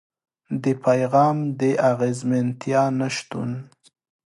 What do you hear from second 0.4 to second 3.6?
د پيغام د اغېزمنتيا نشتون.